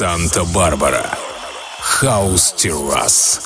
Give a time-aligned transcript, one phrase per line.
[0.00, 1.04] Санта-Барбара.
[1.78, 3.40] Хаус Террас.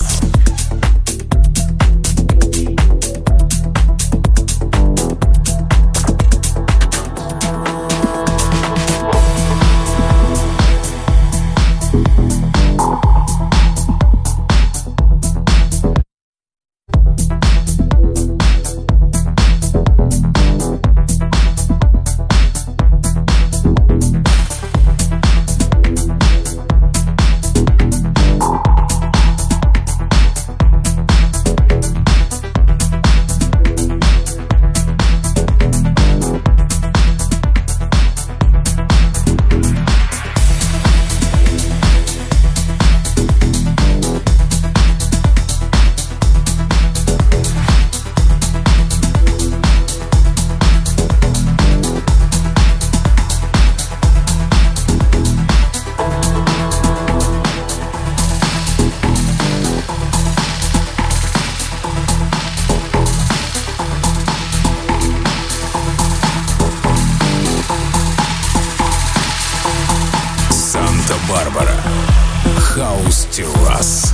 [71.34, 71.77] Санта-Барбара.
[72.58, 74.12] Хаус Террас.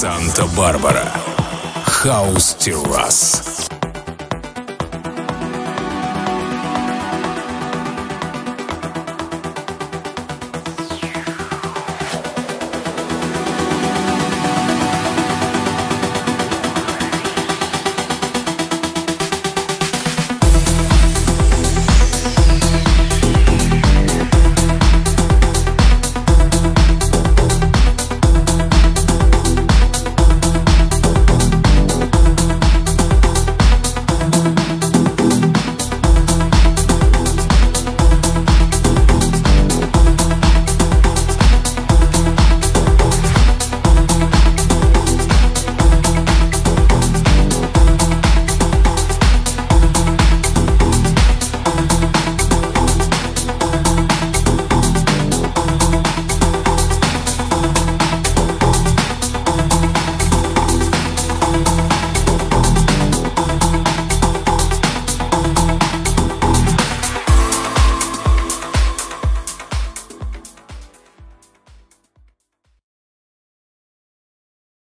[0.00, 1.12] Санта-Барбара.
[1.84, 3.59] Хаус Террас.